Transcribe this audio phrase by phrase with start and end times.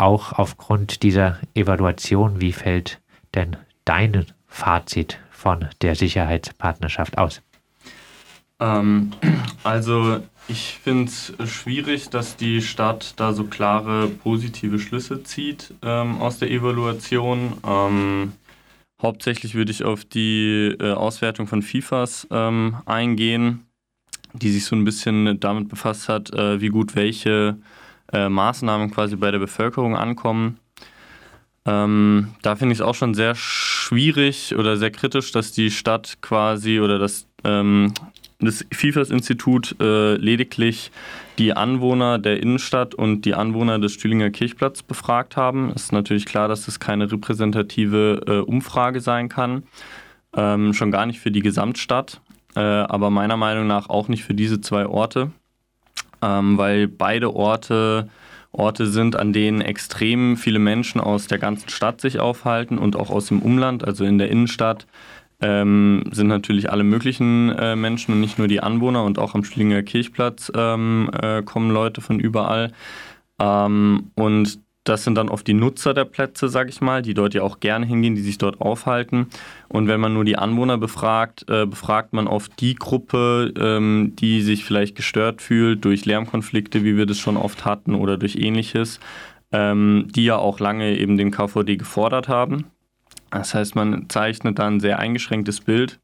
[0.00, 3.00] auch aufgrund dieser Evaluation, wie fällt
[3.34, 7.42] denn dein Fazit von der Sicherheitspartnerschaft aus?
[8.58, 9.12] Ähm,
[9.62, 16.20] also ich finde es schwierig, dass die Stadt da so klare positive Schlüsse zieht ähm,
[16.20, 17.54] aus der Evaluation.
[17.66, 18.32] Ähm,
[19.00, 23.66] hauptsächlich würde ich auf die äh, Auswertung von FIFAs ähm, eingehen,
[24.32, 27.56] die sich so ein bisschen damit befasst hat, äh, wie gut welche
[28.12, 30.58] äh, Maßnahmen quasi bei der Bevölkerung ankommen.
[31.66, 36.18] Ähm, da finde ich es auch schon sehr schwierig oder sehr kritisch, dass die Stadt
[36.22, 37.92] quasi oder dass ähm,
[38.40, 40.90] das FIFAS-Institut äh, lediglich
[41.38, 45.70] die Anwohner der Innenstadt und die Anwohner des Stühlinger Kirchplatz befragt haben.
[45.74, 49.64] Es ist natürlich klar, dass das keine repräsentative äh, Umfrage sein kann,
[50.34, 52.20] ähm, schon gar nicht für die Gesamtstadt,
[52.56, 55.30] äh, aber meiner Meinung nach auch nicht für diese zwei Orte,
[56.22, 58.08] ähm, weil beide Orte
[58.52, 63.10] Orte sind, an denen extrem viele Menschen aus der ganzen Stadt sich aufhalten und auch
[63.10, 64.86] aus dem Umland, also in der Innenstadt
[65.40, 69.44] ähm, sind natürlich alle möglichen äh, Menschen und nicht nur die Anwohner und auch am
[69.44, 72.72] Schlinger Kirchplatz ähm, äh, kommen Leute von überall.
[73.38, 77.34] Ähm, und das sind dann oft die Nutzer der Plätze, sag ich mal, die dort
[77.34, 79.26] ja auch gerne hingehen, die sich dort aufhalten.
[79.68, 84.40] Und wenn man nur die Anwohner befragt, äh, befragt man oft die Gruppe, ähm, die
[84.40, 89.00] sich vielleicht gestört fühlt durch Lärmkonflikte, wie wir das schon oft hatten, oder durch ähnliches,
[89.52, 92.64] ähm, die ja auch lange eben den KVD gefordert haben.
[93.30, 96.00] Das heißt, man zeichnet dann ein sehr eingeschränktes Bild.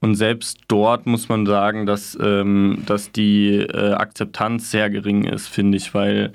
[0.00, 5.46] Und selbst dort muss man sagen, dass, ähm, dass die äh, Akzeptanz sehr gering ist,
[5.46, 6.32] finde ich, weil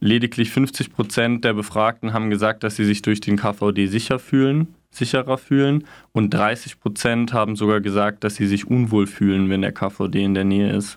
[0.00, 4.74] lediglich 50 Prozent der Befragten haben gesagt, dass sie sich durch den KVD sicher fühlen,
[4.90, 5.84] sicherer fühlen.
[6.12, 10.34] Und 30 Prozent haben sogar gesagt, dass sie sich unwohl fühlen, wenn der KVD in
[10.34, 10.96] der Nähe ist.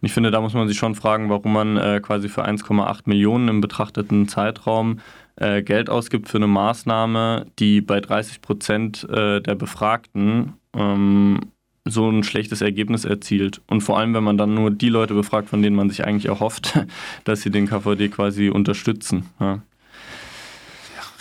[0.00, 3.02] Und ich finde, da muss man sich schon fragen, warum man äh, quasi für 1,8
[3.06, 5.00] Millionen im betrachteten Zeitraum
[5.36, 11.40] äh, Geld ausgibt für eine Maßnahme, die bei 30 Prozent äh, der Befragten ähm,
[11.86, 13.62] so ein schlechtes Ergebnis erzielt.
[13.66, 16.26] Und vor allem, wenn man dann nur die Leute befragt, von denen man sich eigentlich
[16.26, 16.78] erhofft,
[17.24, 19.26] dass sie den KVD quasi unterstützen.
[19.40, 19.62] Ja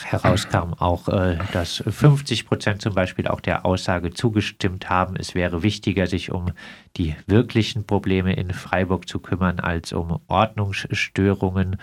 [0.05, 5.63] herauskam auch, äh, dass 50 Prozent zum Beispiel auch der Aussage zugestimmt haben, es wäre
[5.63, 6.51] wichtiger, sich um
[6.97, 11.77] die wirklichen Probleme in Freiburg zu kümmern, als um Ordnungsstörungen.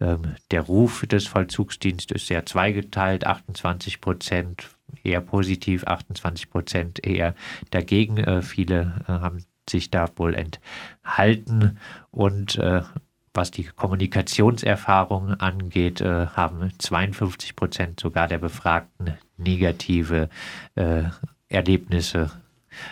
[0.00, 4.68] Ähm, der Ruf des Vollzugsdienstes ist sehr zweigeteilt, 28 Prozent
[5.02, 7.34] eher positiv, 28 Prozent eher
[7.70, 8.18] dagegen.
[8.18, 11.78] Äh, viele äh, haben sich da wohl enthalten
[12.10, 12.58] und
[13.34, 20.28] was die Kommunikationserfahrung angeht, äh, haben 52 Prozent sogar der Befragten negative
[20.74, 21.04] äh,
[21.48, 22.30] Erlebnisse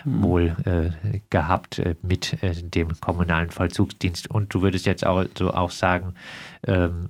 [0.03, 0.23] mhm.
[0.23, 4.29] wohl äh, gehabt äh, mit äh, dem kommunalen Vollzugsdienst.
[4.29, 6.15] Und du würdest jetzt auch, so auch sagen,
[6.65, 7.09] ähm,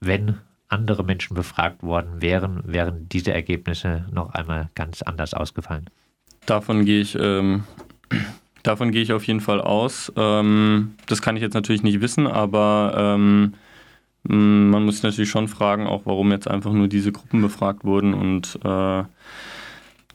[0.00, 0.38] wenn
[0.68, 5.88] andere Menschen befragt worden wären, wären diese Ergebnisse noch einmal ganz anders ausgefallen.
[6.46, 7.64] Davon gehe ich ähm,
[8.66, 10.12] Davon gehe ich auf jeden Fall aus.
[10.16, 13.54] Ähm, das kann ich jetzt natürlich nicht wissen, aber ähm,
[14.24, 18.58] man muss natürlich schon fragen, auch warum jetzt einfach nur diese Gruppen befragt wurden und
[18.64, 19.04] äh,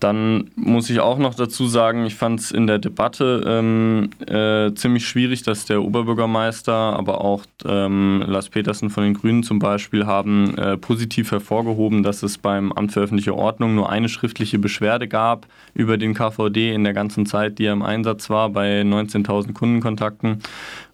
[0.03, 4.73] dann muss ich auch noch dazu sagen, ich fand es in der Debatte ähm, äh,
[4.73, 10.05] ziemlich schwierig, dass der Oberbürgermeister, aber auch ähm, Lars Petersen von den Grünen zum Beispiel
[10.05, 15.07] haben äh, positiv hervorgehoben, dass es beim Amt für öffentliche Ordnung nur eine schriftliche Beschwerde
[15.07, 19.53] gab über den KVD in der ganzen Zeit, die er im Einsatz war, bei 19.000
[19.53, 20.41] Kundenkontakten.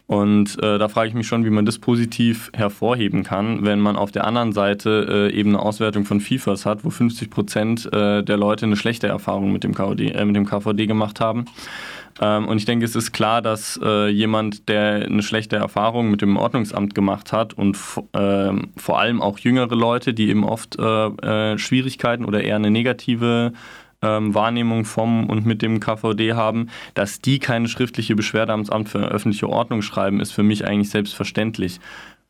[0.07, 3.97] Und äh, da frage ich mich schon, wie man das positiv hervorheben kann, wenn man
[3.97, 8.23] auf der anderen Seite äh, eben eine Auswertung von FIFAs hat, wo 50 Prozent äh,
[8.23, 11.43] der Leute eine schlechte Erfahrung mit dem, KVD, äh, mit dem KVD gemacht haben.
[12.21, 16.21] Ähm, und ich denke, es ist klar, dass äh, jemand, der eine schlechte Erfahrung mit
[16.21, 17.77] dem Ordnungsamt gemacht hat und
[18.13, 23.51] ähm, vor allem auch jüngere Leute, die eben oft äh, Schwierigkeiten oder eher eine negative
[24.01, 28.89] ähm, Wahrnehmung vom und mit dem KVD haben, dass die keine schriftliche Beschwerde ans Amt
[28.89, 31.79] für öffentliche Ordnung schreiben, ist für mich eigentlich selbstverständlich.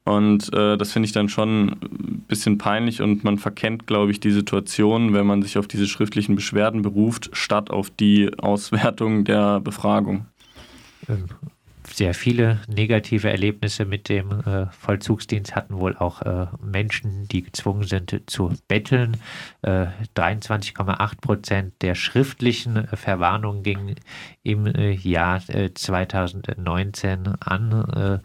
[0.05, 4.22] Und äh, das finde ich dann schon ein bisschen peinlich und man verkennt, glaube ich,
[4.22, 9.59] die Situation, wenn man sich auf diese schriftlichen Beschwerden beruft, statt auf die Auswertung der
[9.59, 10.25] Befragung.
[11.93, 17.84] Sehr viele negative Erlebnisse mit dem äh, Vollzugsdienst hatten wohl auch äh, Menschen, die gezwungen
[17.84, 19.17] sind zu betteln.
[19.61, 23.95] Äh, 23,8 Prozent der schriftlichen äh, Verwarnungen gingen
[24.43, 28.22] im äh, Jahr 2019 äh, an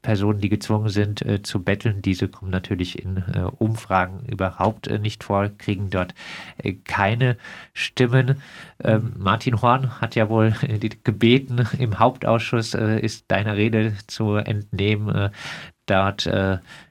[0.00, 2.02] Personen, die gezwungen sind äh, zu betteln.
[2.02, 6.14] Diese kommen natürlich in äh, Umfragen überhaupt äh, nicht vor, kriegen dort
[6.58, 7.36] äh, keine
[7.74, 8.42] Stimmen.
[8.82, 14.36] Ähm, Martin Horn hat ja wohl äh, gebeten, im Hauptausschuss äh, ist deiner Rede zu
[14.36, 15.30] entnehmen,
[15.86, 16.28] dort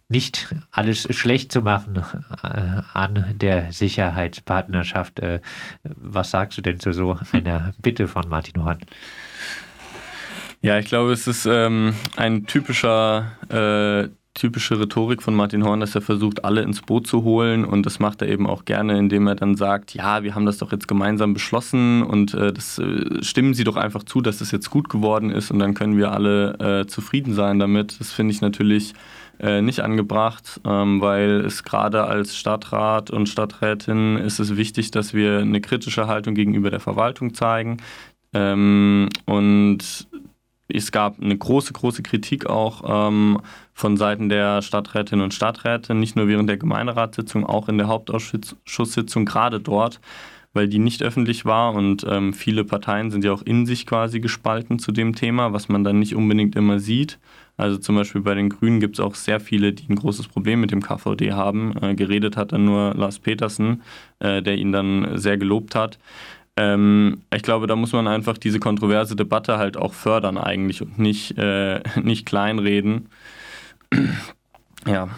[0.10, 2.04] nicht alles schlecht zu machen
[2.94, 5.22] an der Sicherheitspartnerschaft.
[5.84, 8.80] Was sagst du denn zu so einer Bitte von Martin Horn?
[10.62, 15.96] Ja, ich glaube, es ist ähm, ein typischer äh, typische Rhetorik von Martin Horn, dass
[15.96, 19.28] er versucht, alle ins Boot zu holen und das macht er eben auch gerne, indem
[19.28, 23.24] er dann sagt, ja, wir haben das doch jetzt gemeinsam beschlossen und äh, das äh,
[23.24, 26.12] stimmen Sie doch einfach zu, dass es jetzt gut geworden ist und dann können wir
[26.12, 28.00] alle äh, zufrieden sein damit.
[28.00, 28.94] Das finde ich natürlich
[29.40, 35.14] äh, nicht angebracht, ähm, weil es gerade als Stadtrat und Stadträtin ist es wichtig, dass
[35.14, 37.78] wir eine kritische Haltung gegenüber der Verwaltung zeigen.
[38.34, 40.08] Ähm, und
[40.74, 43.40] es gab eine große, große Kritik auch ähm,
[43.74, 49.26] von Seiten der Stadträtinnen und Stadträte, nicht nur während der Gemeinderatssitzung, auch in der Hauptausschusssitzung,
[49.26, 50.00] gerade dort,
[50.54, 54.20] weil die nicht öffentlich war und ähm, viele Parteien sind ja auch in sich quasi
[54.20, 57.20] gespalten zu dem Thema, was man dann nicht unbedingt immer sieht.
[57.58, 60.62] Also zum Beispiel bei den Grünen gibt es auch sehr viele, die ein großes Problem
[60.62, 61.76] mit dem KVD haben.
[61.82, 63.84] Äh, geredet hat dann nur Lars Petersen,
[64.20, 66.00] äh, der ihn dann sehr gelobt hat.
[66.62, 71.00] Ähm, ich glaube, da muss man einfach diese kontroverse Debatte halt auch fördern eigentlich und
[71.00, 73.10] nicht, äh, nicht kleinreden.
[74.86, 75.10] ja.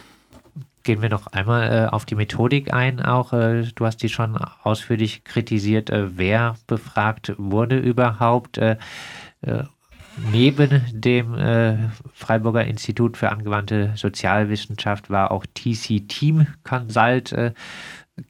[0.84, 3.01] Gehen wir noch einmal äh, auf die Methodik ein.
[3.01, 5.90] Auch äh, du hast die schon ausführlich kritisiert.
[5.90, 8.57] Äh, wer befragt wurde überhaupt?
[8.57, 8.78] Äh,
[9.42, 9.63] äh,
[10.31, 17.34] neben dem Freiburger Institut für angewandte Sozialwissenschaft war auch TC Team Consult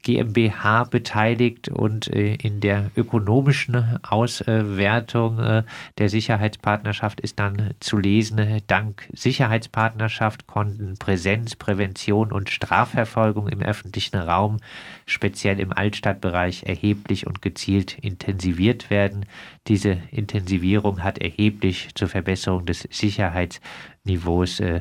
[0.02, 5.62] GmbH beteiligt und äh, in der ökonomischen Auswertung äh,
[5.98, 14.16] der Sicherheitspartnerschaft ist dann zu lesen, dank Sicherheitspartnerschaft konnten Präsenz, Prävention und Strafverfolgung im öffentlichen
[14.16, 14.56] Raum,
[15.04, 19.26] speziell im Altstadtbereich, erheblich und gezielt intensiviert werden.
[19.68, 24.80] Diese Intensivierung hat erheblich zur Verbesserung des Sicherheitsniveaus äh,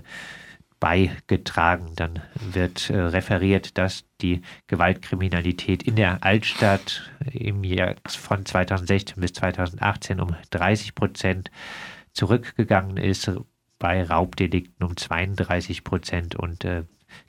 [0.84, 1.94] beigetragen.
[1.96, 9.32] Dann wird äh, referiert, dass die Gewaltkriminalität in der Altstadt im Jahr von 2016 bis
[9.32, 11.52] 2018 um 30 Prozent
[12.12, 13.32] zurückgegangen ist,
[13.80, 16.84] bei Raubdelikten um 32 Prozent und äh,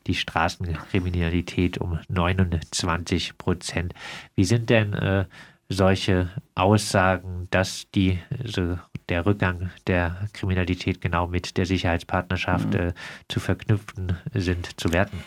[0.08, 3.94] die Straßenkriminalität um 29 Prozent.
[4.34, 5.26] Wie sind denn äh,
[5.68, 8.78] solche Aussagen, dass die, also
[9.08, 12.80] der Rückgang der Kriminalität genau mit der Sicherheitspartnerschaft mhm.
[12.80, 12.92] äh,
[13.28, 15.18] zu verknüpfen sind, zu werten?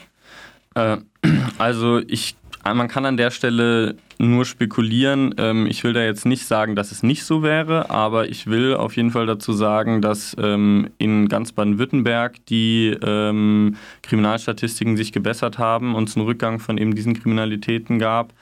[0.78, 0.98] Äh,
[1.58, 5.36] also ich, man kann an der Stelle nur spekulieren.
[5.38, 8.76] Ähm, ich will da jetzt nicht sagen, dass es nicht so wäre, aber ich will
[8.76, 15.58] auf jeden Fall dazu sagen, dass ähm, in ganz Baden-Württemberg die ähm, Kriminalstatistiken sich gebessert
[15.58, 18.34] haben und es einen Rückgang von eben diesen Kriminalitäten gab.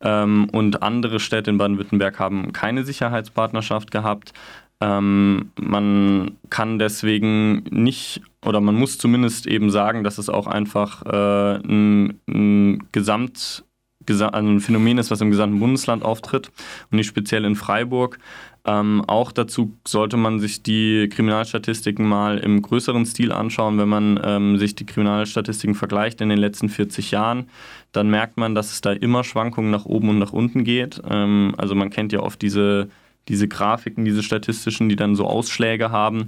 [0.00, 4.34] Und andere Städte in Baden-Württemberg haben keine Sicherheitspartnerschaft gehabt.
[4.84, 11.06] Ähm, man kann deswegen nicht oder man muss zumindest eben sagen, dass es auch einfach
[11.06, 13.64] äh, ein, ein Gesamt
[14.06, 16.50] also ein Phänomen ist, was im gesamten Bundesland auftritt
[16.90, 18.18] und nicht speziell in Freiburg.
[18.66, 23.78] Ähm, auch dazu sollte man sich die Kriminalstatistiken mal im größeren Stil anschauen.
[23.78, 27.48] Wenn man ähm, sich die Kriminalstatistiken vergleicht in den letzten 40 Jahren,
[27.92, 31.00] dann merkt man, dass es da immer Schwankungen nach oben und nach unten geht.
[31.08, 32.88] Ähm, also man kennt ja oft diese
[33.28, 36.24] diese Grafiken, diese statistischen, die dann so Ausschläge haben.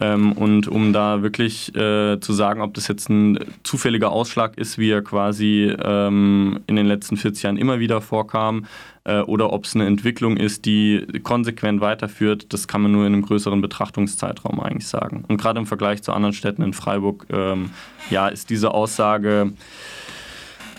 [0.00, 4.78] Ähm, und um da wirklich äh, zu sagen, ob das jetzt ein zufälliger Ausschlag ist,
[4.78, 8.66] wie er quasi ähm, in den letzten 40 Jahren immer wieder vorkam,
[9.04, 13.12] äh, oder ob es eine Entwicklung ist, die konsequent weiterführt, das kann man nur in
[13.12, 15.24] einem größeren Betrachtungszeitraum eigentlich sagen.
[15.26, 17.70] Und gerade im Vergleich zu anderen Städten in Freiburg, ähm,
[18.10, 19.52] ja, ist diese Aussage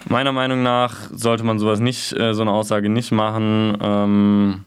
[0.08, 4.66] meiner Meinung nach sollte man sowas nicht, äh, so eine Aussage nicht machen.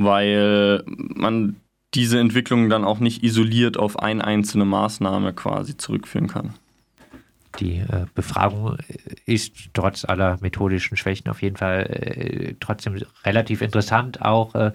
[0.00, 1.56] Weil man
[1.94, 6.54] diese Entwicklung dann auch nicht isoliert auf eine einzelne Maßnahme quasi zurückführen kann.
[7.58, 8.76] Die äh, Befragung
[9.26, 14.22] ist trotz aller methodischen Schwächen auf jeden Fall äh, trotzdem relativ interessant.
[14.22, 14.72] Auch äh,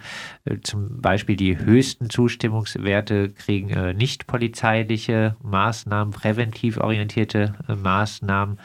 [0.64, 8.60] zum Beispiel die höchsten Zustimmungswerte kriegen äh, nicht polizeiliche Maßnahmen, präventiv orientierte äh, Maßnahmen,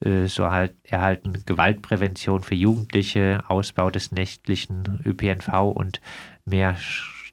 [0.00, 6.00] äh, so halt erhalten Gewaltprävention für Jugendliche, Ausbau des nächtlichen ÖPNV und
[6.44, 6.76] mehr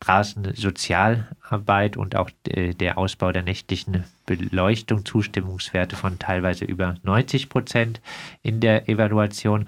[0.08, 8.00] Straßensozialarbeit und auch äh, der Ausbau der nächtlichen Beleuchtung, Zustimmungswerte von teilweise über 90 Prozent
[8.42, 9.68] in der Evaluation.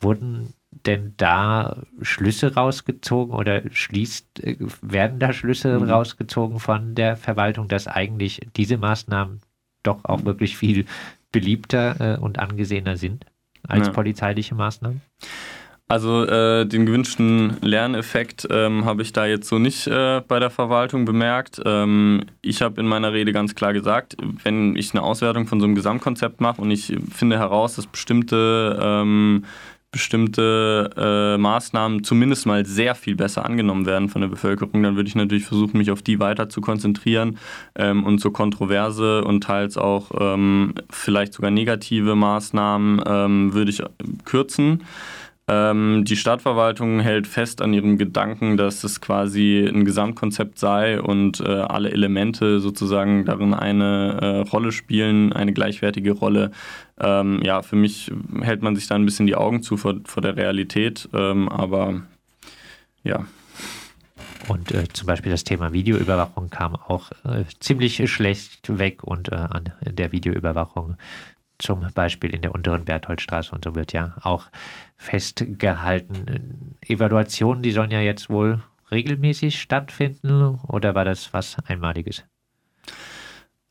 [0.00, 0.54] Wurden
[0.86, 5.90] denn da Schlüsse rausgezogen oder schließt, äh, werden da Schlüsse mhm.
[5.90, 9.40] rausgezogen von der Verwaltung, dass eigentlich diese Maßnahmen
[9.82, 10.86] doch auch wirklich viel
[11.32, 13.26] beliebter äh, und angesehener sind
[13.66, 13.92] als ja.
[13.92, 15.02] polizeiliche Maßnahmen?
[15.92, 20.48] Also äh, den gewünschten Lerneffekt ähm, habe ich da jetzt so nicht äh, bei der
[20.48, 21.60] Verwaltung bemerkt.
[21.66, 25.66] Ähm, ich habe in meiner Rede ganz klar gesagt, wenn ich eine Auswertung von so
[25.66, 29.44] einem Gesamtkonzept mache und ich finde heraus, dass bestimmte ähm,
[29.90, 35.10] bestimmte äh, Maßnahmen zumindest mal sehr viel besser angenommen werden von der Bevölkerung, dann würde
[35.10, 37.36] ich natürlich versuchen, mich auf die weiter zu konzentrieren
[37.74, 43.82] ähm, und so kontroverse und teils auch ähm, vielleicht sogar negative Maßnahmen ähm, würde ich
[44.24, 44.84] kürzen.
[45.52, 51.40] Ähm, die Stadtverwaltung hält fest an ihrem Gedanken, dass es quasi ein Gesamtkonzept sei und
[51.40, 56.52] äh, alle Elemente sozusagen darin eine äh, Rolle spielen, eine gleichwertige Rolle.
[56.98, 60.22] Ähm, ja, für mich hält man sich da ein bisschen die Augen zu vor, vor
[60.22, 62.02] der Realität, ähm, aber
[63.04, 63.26] ja.
[64.48, 69.36] Und äh, zum Beispiel das Thema Videoüberwachung kam auch äh, ziemlich schlecht weg und äh,
[69.36, 70.96] an der Videoüberwachung
[71.62, 74.46] zum Beispiel in der unteren Bertholdstraße und so wird ja auch
[74.96, 76.76] festgehalten.
[76.86, 82.24] Evaluationen, die sollen ja jetzt wohl regelmäßig stattfinden oder war das was Einmaliges?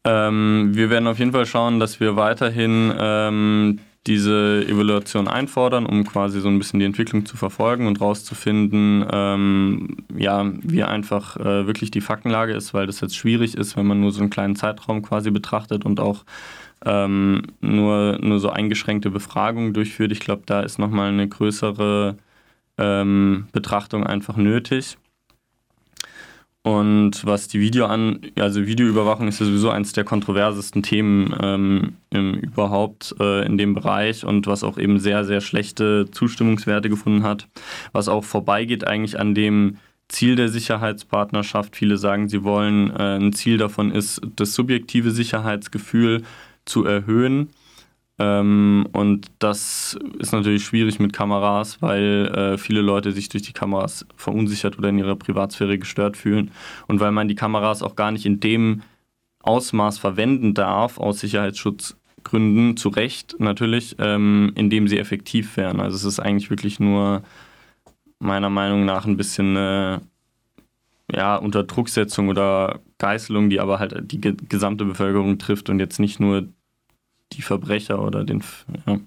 [0.04, 6.06] Ähm, wir werden auf jeden Fall schauen, dass wir weiterhin ähm, diese Evaluation einfordern, um
[6.06, 11.68] quasi so ein bisschen die Entwicklung zu verfolgen und rauszufinden, ähm, ja, wie einfach äh,
[11.68, 14.56] wirklich die Faktenlage ist, weil das jetzt schwierig ist, wenn man nur so einen kleinen
[14.56, 16.26] Zeitraum quasi betrachtet und auch
[16.86, 20.12] ähm, nur, nur so eingeschränkte Befragungen durchführt.
[20.12, 22.18] Ich glaube, da ist nochmal eine größere
[22.78, 24.98] ähm, Betrachtung einfach nötig.
[26.64, 31.94] Und was die Video an, also Videoüberwachung ist ja sowieso eines der kontroversesten Themen ähm,
[32.12, 37.24] im, überhaupt äh, in dem Bereich und was auch eben sehr, sehr schlechte Zustimmungswerte gefunden
[37.24, 37.48] hat,
[37.94, 41.76] was auch vorbeigeht eigentlich an dem Ziel der Sicherheitspartnerschaft.
[41.76, 46.22] Viele sagen, sie wollen, äh, ein Ziel davon ist, das subjektive Sicherheitsgefühl
[46.72, 47.50] zu erhöhen.
[48.18, 53.54] Ähm, und das ist natürlich schwierig mit Kameras, weil äh, viele Leute sich durch die
[53.54, 56.52] Kameras verunsichert oder in ihrer Privatsphäre gestört fühlen.
[56.88, 58.84] Und weil man die Kameras auch gar nicht in dem
[59.42, 65.80] Ausmaß verwenden darf, aus Sicherheitsschutzgründen, zu Recht natürlich, ähm, indem sie effektiv wären.
[65.80, 67.24] Also es ist eigentlich wirklich nur
[68.20, 70.00] meiner Meinung nach ein bisschen äh,
[71.12, 76.48] ja, Unterdrucksetzung oder Geißelung, die aber halt die gesamte Bevölkerung trifft und jetzt nicht nur
[77.34, 78.44] die Verbrecher oder den.
[78.86, 79.00] Ja.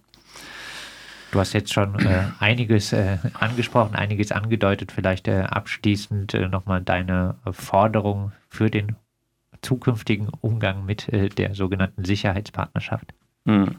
[1.31, 4.93] Du hast jetzt schon äh, einiges äh, angesprochen, einiges angedeutet.
[4.93, 8.95] Vielleicht äh, abschließend äh, nochmal deine Forderung für den
[9.61, 13.15] zukünftigen Umgang mit äh, der sogenannten Sicherheitspartnerschaft.
[13.47, 13.77] Hm.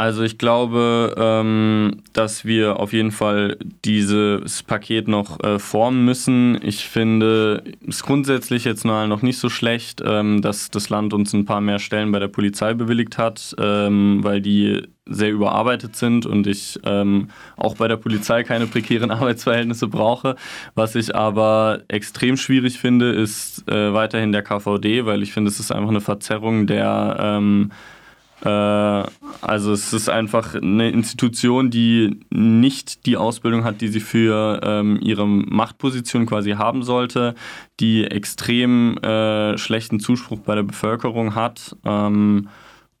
[0.00, 6.58] Also ich glaube, ähm, dass wir auf jeden Fall dieses Paket noch äh, formen müssen.
[6.62, 11.34] Ich finde es grundsätzlich jetzt mal noch nicht so schlecht, ähm, dass das Land uns
[11.34, 16.24] ein paar mehr Stellen bei der Polizei bewilligt hat, ähm, weil die sehr überarbeitet sind
[16.24, 17.28] und ich ähm,
[17.58, 20.36] auch bei der Polizei keine prekären Arbeitsverhältnisse brauche.
[20.74, 25.60] Was ich aber extrem schwierig finde, ist äh, weiterhin der KVD, weil ich finde, es
[25.60, 27.99] ist einfach eine Verzerrung der ähm, äh,
[28.42, 34.98] also es ist einfach eine Institution, die nicht die Ausbildung hat, die sie für ähm,
[35.02, 37.34] ihre Machtposition quasi haben sollte,
[37.80, 41.76] die extrem äh, schlechten Zuspruch bei der Bevölkerung hat.
[41.84, 42.48] Ähm,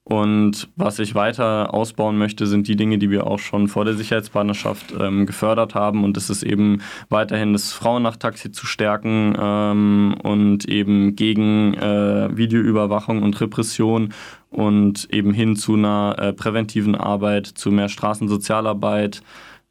[0.04, 3.94] und was ich weiter ausbauen möchte, sind die Dinge, die wir auch schon vor der
[3.94, 6.04] Sicherheitspartnerschaft ähm, gefördert haben.
[6.04, 6.80] Und das ist eben
[7.10, 14.12] weiterhin das Frauennachttaxi zu stärken ähm, und eben gegen äh, Videoüberwachung und Repression
[14.48, 19.22] und eben hin zu einer äh, präventiven Arbeit, zu mehr Straßensozialarbeit,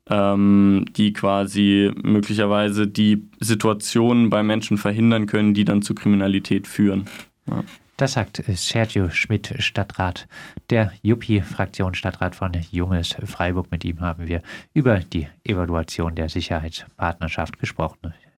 [0.10, 7.06] ähm, die quasi möglicherweise die Situationen bei Menschen verhindern können, die dann zu Kriminalität führen.
[7.48, 7.64] Ja.
[8.00, 10.30] Das sagt Sergio Schmidt, Stadtrat
[10.70, 13.72] der Juppie-Fraktion, Stadtrat von Junges Freiburg.
[13.72, 14.42] Mit ihm haben wir
[14.74, 18.14] über die Evaluation der Sicherheitspartnerschaft gesprochen.